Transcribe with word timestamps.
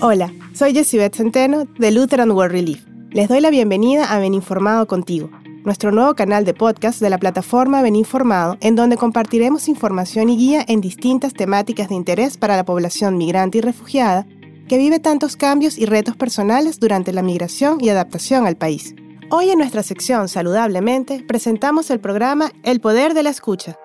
Hola, 0.00 0.32
soy 0.54 0.72
Beth 0.72 1.14
Centeno 1.14 1.66
de 1.78 1.90
Lutheran 1.90 2.30
World 2.30 2.52
Relief. 2.52 2.84
Les 3.10 3.28
doy 3.28 3.40
la 3.40 3.50
bienvenida 3.50 4.04
a 4.04 4.18
Beninformado 4.18 4.86
contigo, 4.86 5.30
nuestro 5.64 5.92
nuevo 5.92 6.14
canal 6.14 6.44
de 6.44 6.54
podcast 6.54 7.00
de 7.00 7.10
la 7.10 7.18
plataforma 7.18 7.82
Beninformado, 7.82 8.56
en 8.60 8.76
donde 8.76 8.96
compartiremos 8.96 9.68
información 9.68 10.30
y 10.30 10.36
guía 10.36 10.64
en 10.66 10.80
distintas 10.80 11.34
temáticas 11.34 11.88
de 11.88 11.96
interés 11.96 12.38
para 12.38 12.56
la 12.56 12.64
población 12.64 13.18
migrante 13.18 13.58
y 13.58 13.60
refugiada 13.60 14.26
que 14.68 14.78
vive 14.78 15.00
tantos 15.00 15.36
cambios 15.36 15.76
y 15.76 15.84
retos 15.84 16.16
personales 16.16 16.78
durante 16.78 17.12
la 17.12 17.22
migración 17.22 17.78
y 17.80 17.88
adaptación 17.88 18.46
al 18.46 18.56
país. 18.56 18.94
Hoy 19.28 19.50
en 19.50 19.58
nuestra 19.58 19.82
sección 19.82 20.28
Saludablemente 20.28 21.24
presentamos 21.26 21.90
el 21.90 22.00
programa 22.00 22.52
El 22.62 22.80
Poder 22.80 23.12
de 23.12 23.22
la 23.22 23.30
Escucha, 23.30 23.76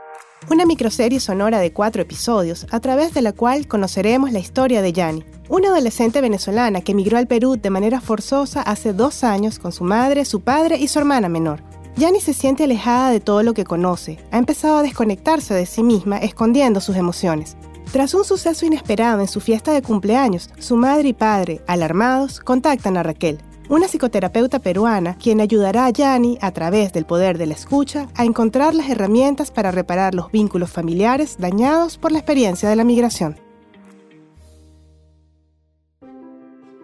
una 0.49 0.65
microserie 0.65 1.19
sonora 1.19 1.59
de 1.59 1.73
cuatro 1.73 2.01
episodios 2.01 2.67
a 2.71 2.79
través 2.79 3.13
de 3.13 3.21
la 3.21 3.33
cual 3.33 3.67
conoceremos 3.67 4.31
la 4.31 4.39
historia 4.39 4.81
de 4.81 4.93
Yani, 4.93 5.23
una 5.49 5.69
adolescente 5.69 6.21
venezolana 6.21 6.81
que 6.81 6.91
emigró 6.91 7.17
al 7.17 7.27
Perú 7.27 7.57
de 7.57 7.69
manera 7.69 8.01
forzosa 8.01 8.61
hace 8.61 8.93
dos 8.93 9.23
años 9.23 9.59
con 9.59 9.71
su 9.71 9.83
madre, 9.83 10.25
su 10.25 10.41
padre 10.41 10.77
y 10.77 10.87
su 10.87 10.99
hermana 10.99 11.29
menor. 11.29 11.61
Yani 11.97 12.19
se 12.19 12.33
siente 12.33 12.65
alejada 12.65 13.09
de 13.09 13.21
todo 13.21 13.41
lo 13.41 13.53
que 13.53 13.63
conoce, 13.63 14.19
ha 14.31 14.37
empezado 14.37 14.77
a 14.77 14.83
desconectarse 14.83 15.53
de 15.53 15.65
sí 15.65 15.81
misma 15.81 16.17
escondiendo 16.17 16.81
sus 16.81 16.95
emociones. 16.95 17.55
Tras 17.91 18.13
un 18.13 18.25
suceso 18.25 18.65
inesperado 18.65 19.21
en 19.21 19.27
su 19.27 19.39
fiesta 19.39 19.71
de 19.71 19.81
cumpleaños, 19.81 20.49
su 20.59 20.75
madre 20.75 21.09
y 21.09 21.13
padre, 21.13 21.61
alarmados, 21.67 22.41
contactan 22.41 22.97
a 22.97 23.03
Raquel, 23.03 23.39
una 23.69 23.87
psicoterapeuta 23.87 24.59
peruana 24.59 25.17
quien 25.17 25.41
ayudará 25.41 25.85
a 25.85 25.89
Yani, 25.89 26.37
a 26.41 26.51
través 26.51 26.93
del 26.93 27.05
poder 27.05 27.37
de 27.37 27.45
la 27.45 27.53
escucha, 27.53 28.07
a 28.15 28.25
encontrar 28.25 28.73
las 28.75 28.89
herramientas 28.89 29.51
para 29.51 29.71
reparar 29.71 30.15
los 30.15 30.31
vínculos 30.31 30.71
familiares 30.71 31.37
dañados 31.39 31.97
por 31.97 32.11
la 32.11 32.19
experiencia 32.19 32.69
de 32.69 32.75
la 32.75 32.83
migración. 32.83 33.39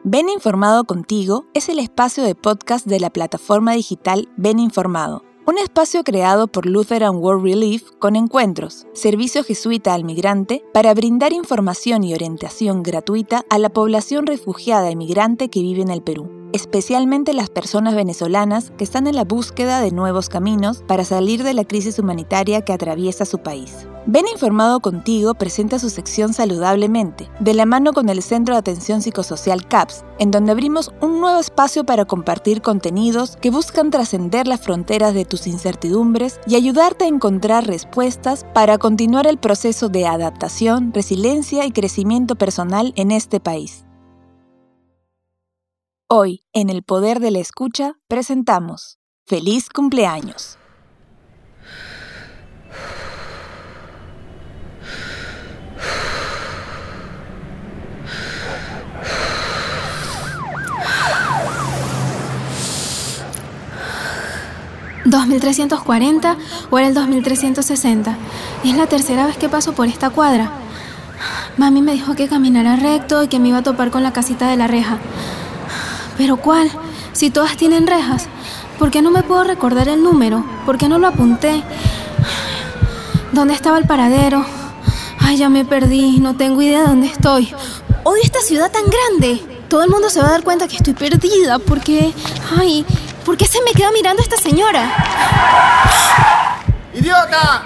Ven 0.04 0.30
Informado 0.30 0.84
contigo 0.86 1.46
es 1.54 1.70
el 1.70 1.80
espacio 1.80 2.24
de 2.24 2.36
podcast 2.36 2.88
de 2.88 3.00
la 3.00 3.12
plataforma 3.12 3.74
digital 3.74 4.30
Ven 4.36 4.58
Informado 4.60 5.24
un 5.52 5.58
espacio 5.58 6.04
creado 6.04 6.48
por 6.48 6.66
Lutheran 6.66 7.16
World 7.16 7.44
Relief 7.44 7.90
con 8.00 8.16
encuentros, 8.16 8.88
servicio 8.94 9.44
jesuita 9.44 9.94
al 9.94 10.04
migrante, 10.04 10.64
para 10.72 10.94
brindar 10.94 11.34
información 11.34 12.04
y 12.04 12.14
orientación 12.14 12.84
gratuita 12.84 13.44
a 13.50 13.58
la 13.58 13.70
población 13.70 14.28
refugiada 14.28 14.92
y 14.92 14.96
migrante 14.96 15.50
que 15.50 15.62
vive 15.62 15.82
en 15.82 15.90
el 15.90 16.04
Perú, 16.04 16.30
especialmente 16.54 17.34
las 17.34 17.50
personas 17.50 17.96
venezolanas 17.96 18.72
que 18.78 18.84
están 18.84 19.08
en 19.08 19.16
la 19.16 19.24
búsqueda 19.24 19.82
de 19.82 19.92
nuevos 19.92 20.30
caminos 20.30 20.84
para 20.88 21.06
salir 21.06 21.44
de 21.44 21.54
la 21.54 21.66
crisis 21.66 22.00
humanitaria 22.00 22.62
que 22.62 22.74
atraviesa 22.74 23.26
su 23.26 23.40
país. 23.40 23.88
Ven 24.08 24.26
Informado 24.28 24.80
Contigo 24.80 25.36
presenta 25.36 25.78
su 25.78 25.92
sección 25.92 26.34
Saludablemente, 26.34 27.30
de 27.40 27.54
la 27.54 27.68
mano 27.68 27.94
con 27.94 28.10
el 28.10 28.24
Centro 28.24 28.56
de 28.56 28.60
Atención 28.60 29.04
Psicosocial 29.04 29.68
CAPS, 29.68 30.04
en 30.18 30.32
donde 30.32 30.54
abrimos 30.54 30.92
un 31.02 31.22
nuevo 31.22 31.40
espacio 31.40 31.84
para 31.84 32.06
compartir 32.06 32.64
contenidos 32.64 33.38
que 33.38 33.52
buscan 33.52 33.92
trascender 33.92 34.48
las 34.48 34.62
fronteras 34.62 35.14
de 35.14 35.26
tus 35.26 35.46
incertidumbres 35.46 36.40
y 36.48 36.56
ayudarte 36.56 37.06
a 37.06 37.10
encontrar 37.10 37.68
respuestas 37.68 38.44
para 38.56 38.80
continuar 38.80 39.28
el 39.28 39.38
proceso 39.38 39.88
de 39.88 40.08
adaptación, 40.08 40.94
resiliencia 40.94 41.66
y 41.66 41.72
crecimiento 41.72 42.36
personal 42.36 42.94
en 42.96 43.12
este 43.12 43.40
país. 43.40 43.86
Hoy, 46.14 46.44
en 46.52 46.70
El 46.70 46.84
Poder 46.84 47.22
de 47.22 47.32
la 47.32 47.40
Escucha, 47.40 47.94
presentamos 48.10 49.00
Feliz 49.26 49.70
cumpleaños. 49.70 50.58
2340 65.06 66.38
o 66.72 66.78
era 66.78 66.90
el 66.90 66.94
2360. 66.94 68.18
Y 68.66 68.72
es 68.72 68.76
la 68.76 68.88
tercera 68.88 69.28
vez 69.28 69.38
que 69.38 69.48
paso 69.48 69.72
por 69.72 69.88
esta 69.88 70.10
cuadra. 70.10 70.52
Mami 71.56 71.82
me 71.82 71.94
dijo 71.94 72.16
que 72.16 72.28
caminara 72.28 72.76
recto 72.76 73.24
y 73.24 73.30
que 73.30 73.40
me 73.40 73.48
iba 73.48 73.60
a 73.60 73.64
topar 73.64 73.92
con 73.92 74.04
la 74.04 74.12
casita 74.12 74.50
de 74.50 74.58
la 74.58 74.68
reja. 74.68 75.00
¿Pero 76.22 76.38
cuál? 76.38 76.70
Si 77.14 77.32
todas 77.32 77.58
tienen 77.58 77.88
rejas. 77.88 78.28
¿Por 78.78 78.92
qué 78.92 79.02
no 79.02 79.10
me 79.10 79.24
puedo 79.24 79.44
recordar 79.44 79.90
el 79.90 80.04
número? 80.04 80.46
¿Por 80.68 80.78
qué 80.78 80.88
no 80.88 81.00
lo 81.00 81.08
apunté? 81.08 81.64
¿Dónde 83.32 83.56
estaba 83.56 83.80
el 83.80 83.88
paradero? 83.88 84.46
Ay, 85.18 85.38
ya 85.38 85.50
me 85.50 85.66
perdí, 85.66 86.20
no 86.20 86.36
tengo 86.36 86.62
idea 86.62 86.82
de 86.82 86.88
dónde 86.90 87.08
estoy. 87.08 87.52
Odio 88.04 88.22
esta 88.24 88.40
ciudad 88.42 88.72
tan 88.72 88.84
grande. 88.86 89.42
Todo 89.68 89.82
el 89.82 89.90
mundo 89.90 90.12
se 90.12 90.22
va 90.22 90.28
a 90.28 90.32
dar 90.34 90.44
cuenta 90.44 90.68
que 90.68 90.76
estoy 90.76 90.94
perdida 90.94 91.58
porque... 91.58 92.14
Ay, 92.56 92.86
¿Por 93.26 93.36
qué 93.36 93.46
se 93.46 93.60
me 93.64 93.72
queda 93.72 93.92
mirando 93.92 94.22
esta 94.22 94.38
señora? 94.38 94.92
¡Idiota! 96.94 97.64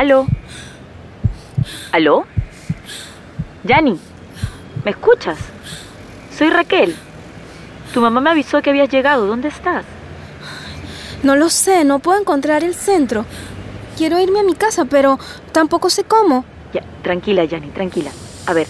¿Aló? 0.00 0.26
¿Aló? 1.92 2.24
Yani, 3.64 4.00
¿me 4.82 4.92
escuchas? 4.92 5.36
Soy 6.34 6.48
Raquel. 6.48 6.96
Tu 7.92 8.00
mamá 8.00 8.22
me 8.22 8.30
avisó 8.30 8.62
que 8.62 8.70
habías 8.70 8.88
llegado. 8.88 9.26
¿Dónde 9.26 9.48
estás? 9.48 9.84
No 11.22 11.36
lo 11.36 11.50
sé, 11.50 11.84
no 11.84 11.98
puedo 11.98 12.18
encontrar 12.18 12.64
el 12.64 12.74
centro. 12.74 13.26
Quiero 13.98 14.18
irme 14.18 14.40
a 14.40 14.42
mi 14.42 14.54
casa, 14.54 14.86
pero 14.86 15.18
tampoco 15.52 15.90
sé 15.90 16.04
cómo. 16.04 16.46
Ya, 16.72 16.80
tranquila, 17.02 17.44
Yanni, 17.44 17.68
tranquila. 17.68 18.10
A 18.46 18.54
ver, 18.54 18.68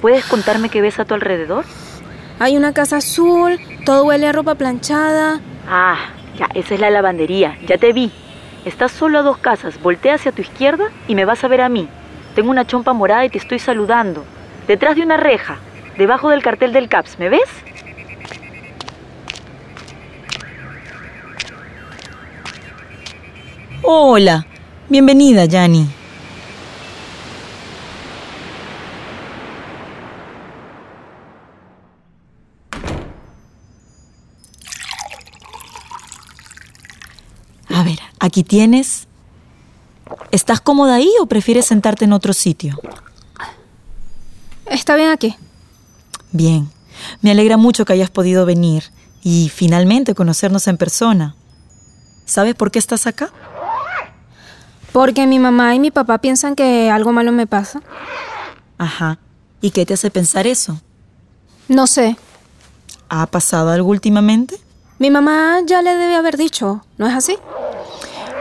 ¿puedes 0.00 0.24
contarme 0.24 0.68
qué 0.68 0.80
ves 0.80 0.98
a 0.98 1.04
tu 1.04 1.14
alrededor? 1.14 1.64
Hay 2.40 2.56
una 2.56 2.74
casa 2.74 2.96
azul, 2.96 3.60
todo 3.86 4.02
huele 4.06 4.26
a 4.26 4.32
ropa 4.32 4.56
planchada. 4.56 5.40
Ah, 5.68 6.08
ya, 6.36 6.48
esa 6.54 6.74
es 6.74 6.80
la 6.80 6.90
lavandería, 6.90 7.56
ya 7.68 7.78
te 7.78 7.92
vi. 7.92 8.10
Estás 8.64 8.92
solo 8.92 9.18
a 9.18 9.22
dos 9.22 9.38
casas, 9.38 9.80
voltea 9.82 10.14
hacia 10.14 10.30
tu 10.30 10.40
izquierda 10.40 10.84
y 11.08 11.16
me 11.16 11.24
vas 11.24 11.42
a 11.42 11.48
ver 11.48 11.62
a 11.62 11.68
mí. 11.68 11.88
Tengo 12.36 12.48
una 12.50 12.64
chompa 12.64 12.92
morada 12.92 13.24
y 13.24 13.28
te 13.28 13.38
estoy 13.38 13.58
saludando. 13.58 14.24
Detrás 14.68 14.94
de 14.94 15.02
una 15.02 15.16
reja, 15.16 15.58
debajo 15.98 16.30
del 16.30 16.42
cartel 16.42 16.72
del 16.72 16.88
CAPS, 16.88 17.18
¿me 17.18 17.28
ves? 17.28 17.48
Hola, 23.82 24.46
bienvenida, 24.88 25.44
Yani. 25.44 25.88
A 37.68 37.82
ver, 37.82 37.98
aquí 38.22 38.44
tienes. 38.44 39.08
¿Estás 40.30 40.60
cómoda 40.60 40.94
ahí 40.94 41.10
o 41.20 41.26
prefieres 41.26 41.66
sentarte 41.66 42.04
en 42.04 42.12
otro 42.12 42.32
sitio? 42.32 42.78
Está 44.66 44.94
bien 44.94 45.10
aquí. 45.10 45.36
Bien. 46.30 46.70
Me 47.20 47.32
alegra 47.32 47.56
mucho 47.56 47.84
que 47.84 47.92
hayas 47.92 48.10
podido 48.10 48.46
venir 48.46 48.84
y 49.22 49.50
finalmente 49.52 50.14
conocernos 50.14 50.68
en 50.68 50.76
persona. 50.76 51.34
¿Sabes 52.24 52.54
por 52.54 52.70
qué 52.70 52.78
estás 52.78 53.06
acá? 53.06 53.30
Porque 54.92 55.26
mi 55.26 55.38
mamá 55.38 55.74
y 55.74 55.80
mi 55.80 55.90
papá 55.90 56.18
piensan 56.18 56.54
que 56.54 56.90
algo 56.90 57.12
malo 57.12 57.32
me 57.32 57.46
pasa. 57.46 57.82
Ajá. 58.78 59.18
¿Y 59.60 59.70
qué 59.70 59.84
te 59.84 59.94
hace 59.94 60.10
pensar 60.10 60.46
eso? 60.46 60.80
No 61.66 61.86
sé. 61.86 62.16
¿Ha 63.08 63.26
pasado 63.26 63.70
algo 63.70 63.90
últimamente? 63.90 64.60
Mi 64.98 65.10
mamá 65.10 65.58
ya 65.66 65.82
le 65.82 65.94
debe 65.96 66.14
haber 66.14 66.36
dicho, 66.36 66.84
¿no 66.98 67.06
es 67.08 67.14
así? 67.14 67.36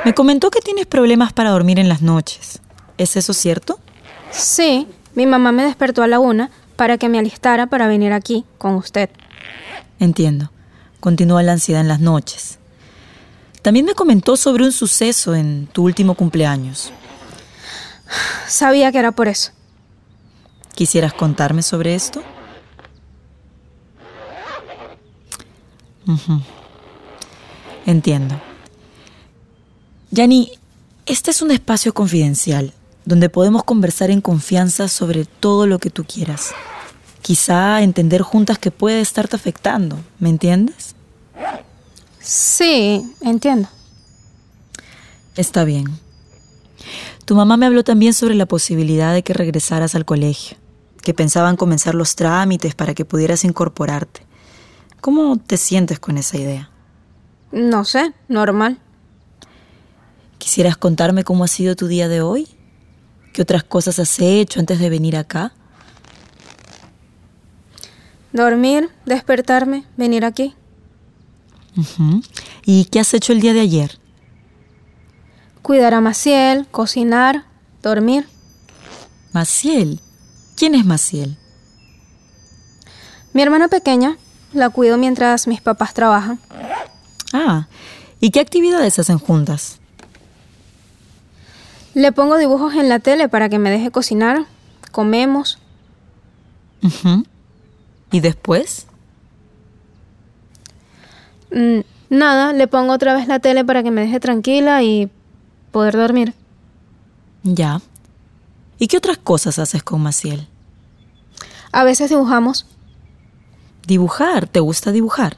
Me 0.04 0.16
comentó 0.16 0.50
que 0.50 0.62
tienes 0.62 0.88
problemas 0.88 1.32
para 1.32 1.52
dormir 1.52 1.78
en 1.78 1.88
las 1.88 2.02
noches. 2.02 2.60
¿Es 2.98 3.16
eso 3.16 3.34
cierto? 3.34 3.80
Sí, 4.32 4.88
mi 5.14 5.26
mamá 5.26 5.52
me 5.52 5.64
despertó 5.64 6.02
a 6.02 6.08
la 6.08 6.20
una 6.20 6.50
para 6.76 6.98
que 6.98 7.10
me 7.10 7.20
alistara 7.20 7.68
para 7.68 7.88
venir 7.88 8.12
aquí 8.12 8.46
con 8.58 8.76
usted. 8.76 9.10
Entiendo. 10.00 10.52
Continúa 11.00 11.44
la 11.44 11.54
ansiedad 11.54 11.82
en 11.82 11.88
las 11.88 12.00
noches. 12.00 12.58
También 13.62 13.86
me 13.86 13.94
comentó 13.94 14.38
sobre 14.38 14.64
un 14.64 14.72
suceso 14.72 15.36
en 15.36 15.68
tu 15.68 15.84
último 15.84 16.16
cumpleaños. 16.16 16.92
Sabía 18.48 18.92
que 18.92 18.98
era 18.98 19.12
por 19.12 19.28
eso. 19.28 19.52
¿Quisieras 20.74 21.14
contarme 21.14 21.62
sobre 21.62 21.94
esto? 21.94 22.24
Entiendo. 27.86 28.42
Yani, 30.12 30.52
este 31.06 31.32
es 31.32 31.42
un 31.42 31.52
espacio 31.52 31.94
confidencial 31.94 32.74
donde 33.06 33.30
podemos 33.30 33.64
conversar 33.64 34.12
en 34.12 34.22
confianza 34.22 34.88
sobre 34.88 35.26
todo 35.26 35.68
lo 35.68 35.80
que 35.80 35.90
tú 35.90 36.04
quieras. 36.04 36.52
Quizá 37.22 37.82
entender 37.82 38.22
juntas 38.22 38.60
que 38.60 38.72
puede 38.72 39.00
estarte 39.00 39.36
afectando, 39.36 39.98
¿me 40.20 40.30
entiendes? 40.30 40.96
Sí, 42.20 43.10
entiendo. 43.22 43.70
Está 45.36 45.64
bien. 45.64 45.86
Tu 47.26 47.34
mamá 47.34 47.56
me 47.56 47.66
habló 47.66 47.84
también 47.84 48.14
sobre 48.14 48.36
la 48.36 48.46
posibilidad 48.46 49.14
de 49.14 49.24
que 49.24 49.34
regresaras 49.34 49.96
al 49.96 50.04
colegio, 50.04 50.58
que 51.02 51.14
pensaban 51.14 51.56
comenzar 51.56 51.96
los 51.96 52.16
trámites 52.16 52.76
para 52.76 52.94
que 52.94 53.06
pudieras 53.06 53.46
incorporarte. 53.46 54.26
¿Cómo 55.00 55.38
te 55.38 55.58
sientes 55.58 56.00
con 56.00 56.18
esa 56.18 56.38
idea? 56.38 56.70
No 57.52 57.86
sé, 57.86 58.14
normal. 58.28 58.80
¿Quisieras 60.42 60.76
contarme 60.76 61.24
cómo 61.24 61.44
ha 61.44 61.48
sido 61.48 61.76
tu 61.76 61.86
día 61.86 62.08
de 62.08 62.22
hoy? 62.22 62.48
¿Qué 63.32 63.44
otras 63.44 63.64
cosas 63.64 64.00
has 64.00 64.20
hecho 64.20 64.60
antes 64.60 64.80
de 64.80 64.90
venir 64.90 65.16
acá? 65.16 65.54
Dormir, 68.34 68.90
despertarme, 69.06 69.86
venir 69.98 70.26
aquí. 70.26 70.56
¿Y 72.66 72.86
qué 72.86 73.00
has 73.00 73.14
hecho 73.14 73.34
el 73.34 73.40
día 73.40 73.54
de 73.54 73.60
ayer? 73.60 74.00
Cuidar 75.62 75.94
a 75.94 76.02
Maciel, 76.02 76.66
cocinar, 76.72 77.46
dormir. 77.84 78.28
Maciel. 79.34 80.00
¿Quién 80.58 80.74
es 80.74 80.86
Maciel? 80.86 81.38
Mi 83.34 83.44
hermana 83.44 83.68
pequeña 83.68 84.18
la 84.54 84.72
cuido 84.72 84.98
mientras 84.98 85.46
mis 85.46 85.62
papás 85.62 85.94
trabajan. 85.94 86.40
Ah, 87.32 87.68
¿y 88.20 88.32
qué 88.32 88.40
actividades 88.40 88.98
hacen 88.98 89.20
juntas? 89.20 89.81
Le 91.94 92.12
pongo 92.12 92.38
dibujos 92.38 92.74
en 92.76 92.90
la 92.90 93.00
tele 93.00 93.28
para 93.28 93.50
que 93.50 93.60
me 93.60 93.70
deje 93.70 93.92
cocinar. 93.92 94.46
Comemos. 94.92 95.60
¿Y 98.12 98.20
después? 98.20 98.88
Mm, 101.52 101.80
nada, 102.10 102.54
le 102.54 102.68
pongo 102.68 102.94
otra 102.94 103.14
vez 103.14 103.28
la 103.28 103.40
tele 103.40 103.66
para 103.66 103.84
que 103.84 103.92
me 103.92 104.02
deje 104.02 104.20
tranquila 104.20 104.84
y 104.84 105.10
poder 105.72 105.96
dormir. 105.96 106.34
Ya. 107.44 107.82
¿Y 108.80 108.88
qué 108.88 108.98
otras 108.98 109.18
cosas 109.18 109.60
haces 109.60 109.84
con 109.84 110.02
Maciel? 110.02 110.48
A 111.72 111.84
veces 111.84 112.10
dibujamos. 112.10 112.66
Dibujar, 113.86 114.48
¿te 114.48 114.60
gusta 114.60 114.92
dibujar? 114.92 115.36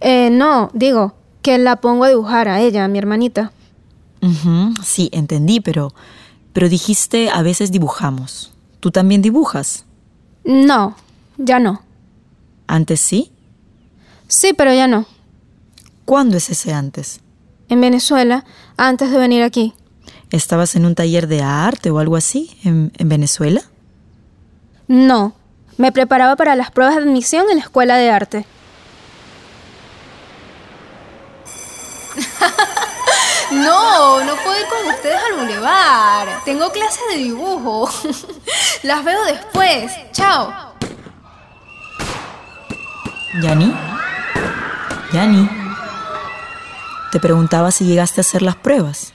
Eh, 0.00 0.30
no, 0.30 0.70
digo, 0.72 1.14
que 1.42 1.58
la 1.58 1.76
pongo 1.76 2.04
a 2.04 2.08
dibujar 2.08 2.48
a 2.48 2.60
ella, 2.60 2.84
a 2.84 2.88
mi 2.88 2.98
hermanita. 2.98 3.52
Sí, 4.82 5.10
entendí, 5.12 5.60
pero 5.60 5.92
pero 6.54 6.68
dijiste 6.68 7.28
a 7.30 7.42
veces 7.42 7.70
dibujamos. 7.72 8.52
¿Tú 8.80 8.90
también 8.90 9.20
dibujas? 9.20 9.84
No, 10.44 10.96
ya 11.36 11.58
no. 11.58 11.82
¿Antes 12.66 13.00
sí? 13.00 13.32
Sí, 14.28 14.54
pero 14.56 14.72
ya 14.72 14.86
no. 14.86 15.04
¿Cuándo 16.04 16.36
es 16.36 16.48
ese 16.50 16.72
antes? 16.72 17.20
En 17.68 17.80
Venezuela, 17.80 18.44
antes 18.76 19.10
de 19.10 19.18
venir 19.18 19.42
aquí. 19.42 19.74
¿Estabas 20.30 20.76
en 20.76 20.86
un 20.86 20.94
taller 20.94 21.26
de 21.26 21.42
arte 21.42 21.90
o 21.90 21.98
algo 21.98 22.16
así 22.16 22.56
en, 22.62 22.92
en 22.98 23.08
Venezuela? 23.08 23.62
No, 24.86 25.34
me 25.76 25.90
preparaba 25.92 26.36
para 26.36 26.54
las 26.54 26.70
pruebas 26.70 26.96
de 26.96 27.02
admisión 27.02 27.46
en 27.50 27.56
la 27.56 27.62
escuela 27.64 27.96
de 27.96 28.10
arte. 28.10 28.46
No, 33.64 34.22
no 34.24 34.36
puedo 34.36 34.60
ir 34.60 34.66
con 34.66 34.94
ustedes 34.94 35.18
al 35.30 35.40
bulevar. 35.40 36.44
Tengo 36.44 36.70
clases 36.70 37.02
de 37.10 37.16
dibujo. 37.16 37.88
Las 38.82 39.04
veo 39.04 39.24
después. 39.24 39.92
Chao. 40.12 40.74
¿Yani? 43.42 43.74
¿Yani? 45.12 45.48
Te 47.10 47.20
preguntaba 47.20 47.70
si 47.70 47.84
llegaste 47.84 48.20
a 48.20 48.22
hacer 48.22 48.42
las 48.42 48.56
pruebas. 48.56 49.12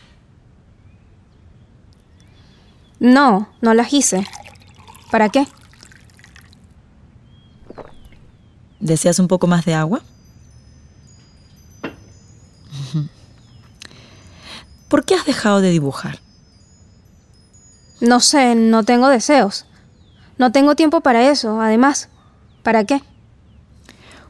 No, 3.00 3.50
no 3.62 3.74
las 3.74 3.94
hice. 3.94 4.26
¿Para 5.12 5.30
qué? 5.30 5.48
¿Deseas 8.80 9.20
un 9.20 9.28
poco 9.28 9.48
más 9.48 9.66
de 9.66 9.74
agua? 9.74 10.02
¿Por 14.90 15.06
qué 15.06 15.16
has 15.16 15.26
dejado 15.26 15.62
de 15.62 15.70
dibujar? 15.70 16.20
No 18.02 18.20
sé, 18.20 18.56
no 18.56 18.84
tengo 18.84 19.08
deseos. 19.08 19.66
No 20.38 20.52
tengo 20.52 20.76
tiempo 20.76 21.02
para 21.02 21.30
eso, 21.30 21.62
además. 21.62 22.10
¿Para 22.64 22.84
qué? 22.86 23.02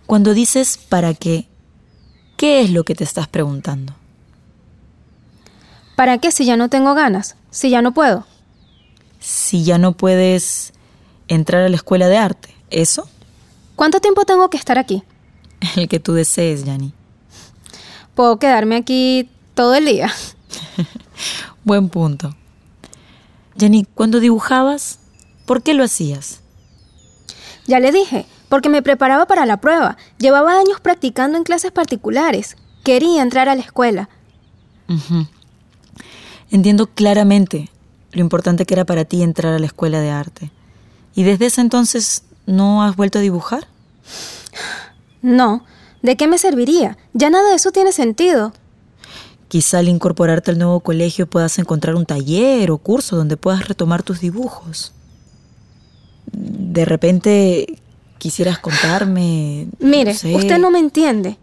Cuando 0.05 0.33
dices 0.33 0.77
para 0.77 1.13
qué, 1.13 1.47
¿qué 2.35 2.61
es 2.61 2.71
lo 2.71 2.83
que 2.83 2.93
te 2.93 3.03
estás 3.03 3.27
preguntando? 3.27 3.93
¿Para 5.95 6.17
qué 6.17 6.31
si 6.31 6.45
ya 6.45 6.57
no 6.57 6.69
tengo 6.69 6.93
ganas? 6.93 7.35
Si 7.51 7.69
ya 7.69 7.81
no 7.81 7.93
puedo. 7.93 8.25
Si 9.19 9.63
ya 9.63 9.77
no 9.77 9.93
puedes 9.93 10.73
entrar 11.27 11.63
a 11.63 11.69
la 11.69 11.75
escuela 11.75 12.07
de 12.07 12.17
arte, 12.17 12.55
¿eso? 12.69 13.07
¿Cuánto 13.75 13.99
tiempo 13.99 14.25
tengo 14.25 14.49
que 14.49 14.57
estar 14.57 14.77
aquí? 14.77 15.03
El 15.75 15.87
que 15.87 15.99
tú 15.99 16.13
desees, 16.13 16.65
Yani. 16.65 16.91
Puedo 18.15 18.39
quedarme 18.39 18.75
aquí 18.75 19.29
todo 19.53 19.75
el 19.75 19.85
día. 19.85 20.11
Buen 21.63 21.89
punto. 21.89 22.35
Yani, 23.55 23.85
cuando 23.93 24.19
dibujabas, 24.19 24.99
¿por 25.45 25.63
qué 25.63 25.73
lo 25.73 25.83
hacías? 25.83 26.41
Ya 27.67 27.79
le 27.79 27.91
dije, 27.91 28.25
porque 28.47 28.69
me 28.69 28.81
preparaba 28.81 29.25
para 29.27 29.45
la 29.45 29.57
prueba. 29.57 29.97
Llevaba 30.17 30.57
años 30.57 30.79
practicando 30.81 31.37
en 31.37 31.43
clases 31.43 31.71
particulares. 31.71 32.57
Quería 32.83 33.21
entrar 33.21 33.49
a 33.49 33.55
la 33.55 33.61
escuela. 33.61 34.09
Entiendo 36.49 36.87
claramente 36.87 37.69
lo 38.11 38.21
importante 38.21 38.65
que 38.65 38.73
era 38.73 38.85
para 38.85 39.05
ti 39.05 39.21
entrar 39.21 39.53
a 39.53 39.59
la 39.59 39.67
escuela 39.67 39.99
de 40.01 40.09
arte. 40.09 40.51
¿Y 41.13 41.23
desde 41.23 41.45
ese 41.47 41.61
entonces 41.61 42.23
no 42.47 42.83
has 42.83 42.95
vuelto 42.95 43.19
a 43.19 43.21
dibujar? 43.21 43.67
No, 45.21 45.63
¿de 46.01 46.17
qué 46.17 46.27
me 46.27 46.39
serviría? 46.39 46.97
Ya 47.13 47.29
nada 47.29 47.49
de 47.49 47.55
eso 47.55 47.71
tiene 47.71 47.91
sentido. 47.91 48.53
Quizá 49.49 49.79
al 49.79 49.89
incorporarte 49.89 50.51
al 50.51 50.59
nuevo 50.59 50.79
colegio 50.79 51.27
puedas 51.27 51.57
encontrar 51.57 51.95
un 51.95 52.05
taller 52.05 52.69
o 52.69 52.77
curso 52.77 53.15
donde 53.15 53.35
puedas 53.35 53.67
retomar 53.67 54.03
tus 54.03 54.21
dibujos. 54.21 54.93
De 56.31 56.85
repente 56.85 57.81
quisieras 58.19 58.59
contarme. 58.59 59.67
Mire, 59.79 60.13
sé. 60.13 60.35
usted 60.35 60.59
no 60.59 60.69
me 60.69 60.77
entiende. 60.77 61.39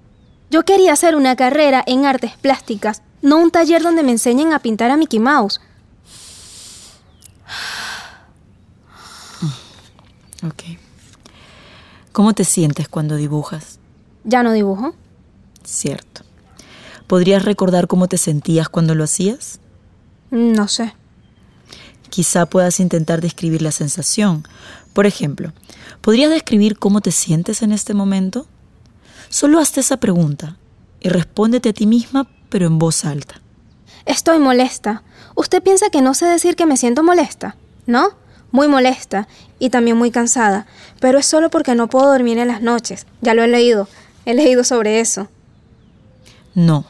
Yo 0.50 0.62
quería 0.64 0.92
hacer 0.92 1.16
una 1.16 1.34
carrera 1.34 1.82
en 1.84 2.06
artes 2.06 2.36
plásticas, 2.40 3.02
no 3.22 3.38
un 3.38 3.50
taller 3.50 3.82
donde 3.82 4.04
me 4.04 4.12
enseñen 4.12 4.52
a 4.52 4.60
pintar 4.60 4.92
a 4.92 4.96
Mickey 4.96 5.18
Mouse. 5.18 5.60
Ok. 10.44 10.78
¿Cómo 12.12 12.34
te 12.34 12.44
sientes 12.44 12.88
cuando 12.88 13.16
dibujas? 13.16 13.78
Ya 14.22 14.42
no 14.42 14.52
dibujo. 14.52 14.94
Cierto. 15.64 16.22
¿Podrías 17.06 17.44
recordar 17.44 17.86
cómo 17.86 18.08
te 18.08 18.18
sentías 18.18 18.68
cuando 18.68 18.94
lo 18.94 19.04
hacías? 19.04 19.60
No 20.30 20.66
sé. 20.66 20.94
Quizá 22.10 22.46
puedas 22.46 22.80
intentar 22.80 23.20
describir 23.20 23.62
la 23.62 23.72
sensación. 23.72 24.44
Por 24.92 25.06
ejemplo, 25.06 25.52
¿podrías 26.00 26.30
describir 26.30 26.78
cómo 26.78 27.00
te 27.00 27.12
sientes 27.12 27.62
en 27.62 27.72
este 27.72 27.94
momento? 27.94 28.46
Solo 29.28 29.60
hazte 29.60 29.80
esa 29.80 29.98
pregunta 29.98 30.56
y 31.00 31.08
respóndete 31.08 31.68
a 31.68 31.72
ti 31.72 31.86
misma, 31.86 32.28
pero 32.48 32.66
en 32.66 32.78
voz 32.78 33.04
alta. 33.04 33.40
Estoy 34.04 34.38
molesta. 34.38 35.02
¿Usted 35.34 35.62
piensa 35.62 35.90
que 35.90 36.00
no 36.00 36.14
sé 36.14 36.26
decir 36.26 36.56
que 36.56 36.66
me 36.66 36.76
siento 36.76 37.02
molesta? 37.02 37.56
¿No? 37.86 38.10
Muy 38.52 38.68
molesta 38.68 39.28
y 39.58 39.70
también 39.70 39.96
muy 39.96 40.10
cansada. 40.10 40.66
Pero 41.00 41.18
es 41.18 41.26
solo 41.26 41.50
porque 41.50 41.74
no 41.74 41.88
puedo 41.88 42.10
dormir 42.10 42.38
en 42.38 42.48
las 42.48 42.62
noches. 42.62 43.06
Ya 43.20 43.34
lo 43.34 43.42
he 43.42 43.48
leído. 43.48 43.88
He 44.24 44.34
leído 44.34 44.64
sobre 44.64 45.00
eso. 45.00 45.28
No, 46.54 46.86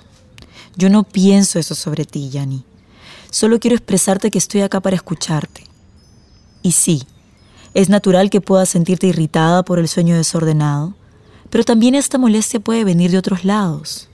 yo 0.76 0.90
no 0.90 1.02
pienso 1.02 1.58
eso 1.58 1.74
sobre 1.74 2.04
ti, 2.04 2.30
Yani. 2.30 2.64
Solo 3.30 3.58
quiero 3.58 3.76
expresarte 3.76 4.30
que 4.30 4.38
estoy 4.38 4.60
acá 4.60 4.80
para 4.80 4.96
escucharte. 4.96 5.64
Y 6.62 6.72
sí, 6.72 7.02
es 7.74 7.88
natural 7.88 8.30
que 8.30 8.40
puedas 8.40 8.68
sentirte 8.68 9.06
irritada 9.06 9.62
por 9.62 9.78
el 9.78 9.88
sueño 9.88 10.16
desordenado, 10.16 10.94
pero 11.50 11.64
también 11.64 11.94
esta 11.94 12.18
molestia 12.18 12.60
puede 12.60 12.84
venir 12.84 13.10
de 13.10 13.18
otros 13.18 13.44
lados. 13.44 14.08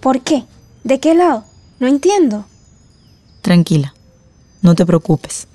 ¿Por 0.00 0.20
qué? 0.20 0.44
¿De 0.84 1.00
qué 1.00 1.14
lado? 1.14 1.44
No 1.80 1.86
entiendo. 1.86 2.44
Tranquila, 3.42 3.94
no 4.62 4.74
te 4.74 4.86
preocupes. 4.86 5.48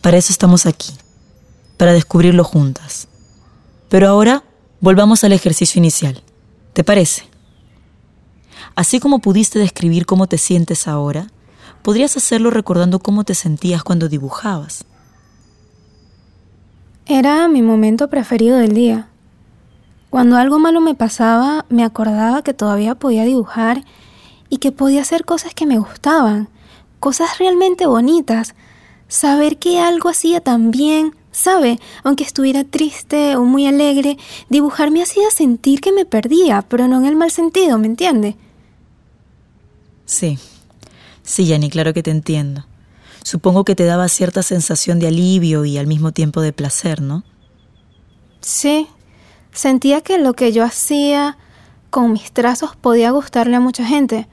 Para 0.00 0.16
eso 0.16 0.32
estamos 0.32 0.66
aquí, 0.66 0.92
para 1.76 1.92
descubrirlo 1.92 2.44
juntas. 2.44 3.08
Pero 3.88 4.08
ahora 4.08 4.44
volvamos 4.80 5.24
al 5.24 5.32
ejercicio 5.32 5.78
inicial. 5.78 6.22
¿Te 6.72 6.84
parece? 6.84 7.31
Así 8.74 9.00
como 9.00 9.18
pudiste 9.18 9.58
describir 9.58 10.06
cómo 10.06 10.26
te 10.26 10.38
sientes 10.38 10.88
ahora, 10.88 11.28
podrías 11.82 12.16
hacerlo 12.16 12.50
recordando 12.50 13.00
cómo 13.00 13.24
te 13.24 13.34
sentías 13.34 13.82
cuando 13.82 14.08
dibujabas. 14.08 14.84
Era 17.06 17.48
mi 17.48 17.62
momento 17.62 18.08
preferido 18.08 18.56
del 18.56 18.74
día. 18.74 19.08
Cuando 20.08 20.36
algo 20.36 20.58
malo 20.58 20.80
me 20.80 20.94
pasaba, 20.94 21.66
me 21.68 21.84
acordaba 21.84 22.42
que 22.42 22.54
todavía 22.54 22.94
podía 22.94 23.24
dibujar 23.24 23.84
y 24.48 24.58
que 24.58 24.72
podía 24.72 25.02
hacer 25.02 25.24
cosas 25.24 25.54
que 25.54 25.66
me 25.66 25.78
gustaban, 25.78 26.48
cosas 27.00 27.38
realmente 27.38 27.86
bonitas. 27.86 28.54
Saber 29.08 29.58
que 29.58 29.80
algo 29.80 30.08
hacía 30.08 30.40
tan 30.40 30.70
bien, 30.70 31.14
¿sabe? 31.32 31.80
Aunque 32.04 32.24
estuviera 32.24 32.62
triste 32.62 33.36
o 33.36 33.44
muy 33.44 33.66
alegre, 33.66 34.16
dibujar 34.48 34.90
me 34.90 35.02
hacía 35.02 35.30
sentir 35.30 35.80
que 35.80 35.92
me 35.92 36.04
perdía, 36.04 36.62
pero 36.68 36.86
no 36.88 36.98
en 36.98 37.06
el 37.06 37.16
mal 37.16 37.30
sentido, 37.30 37.78
¿me 37.78 37.86
entiende? 37.86 38.36
Sí, 40.12 40.38
sí, 41.22 41.46
Jenny, 41.46 41.70
claro 41.70 41.94
que 41.94 42.02
te 42.02 42.10
entiendo. 42.10 42.66
Supongo 43.24 43.64
que 43.64 43.74
te 43.74 43.86
daba 43.86 44.08
cierta 44.08 44.42
sensación 44.42 44.98
de 44.98 45.06
alivio 45.06 45.64
y 45.64 45.78
al 45.78 45.86
mismo 45.86 46.12
tiempo 46.12 46.42
de 46.42 46.52
placer, 46.52 47.00
¿no? 47.00 47.24
Sí, 48.42 48.88
sentía 49.54 50.02
que 50.02 50.18
lo 50.18 50.34
que 50.34 50.52
yo 50.52 50.64
hacía 50.64 51.38
con 51.88 52.12
mis 52.12 52.30
trazos 52.30 52.76
podía 52.76 53.10
gustarle 53.10 53.56
a 53.56 53.60
mucha 53.60 53.86
gente, 53.86 54.28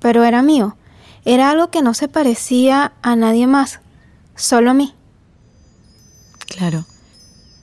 pero 0.00 0.24
era 0.24 0.42
mío. 0.42 0.76
Era 1.24 1.50
algo 1.50 1.70
que 1.70 1.80
no 1.80 1.94
se 1.94 2.08
parecía 2.08 2.92
a 3.00 3.14
nadie 3.14 3.46
más, 3.46 3.78
solo 4.34 4.72
a 4.72 4.74
mí. 4.74 4.94
Claro, 6.48 6.86